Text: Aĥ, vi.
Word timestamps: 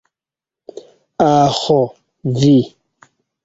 Aĥ, 1.29 1.61
vi. 2.41 2.57